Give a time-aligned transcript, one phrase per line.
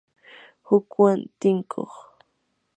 [0.67, 1.93] hukwan tinkuq